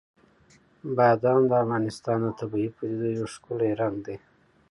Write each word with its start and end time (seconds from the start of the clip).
بادام 0.95 1.41
د 1.49 1.51
افغانستان 1.63 2.19
د 2.23 2.27
طبیعي 2.39 2.69
پدیدو 2.75 3.07
یو 3.17 3.25
ښکلی 3.33 3.71
رنګ 3.81 3.95
دی. 4.05 4.17